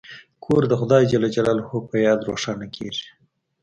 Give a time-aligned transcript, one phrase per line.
[0.43, 1.03] کور د خدای
[1.89, 3.05] په یاد روښانه کیږي.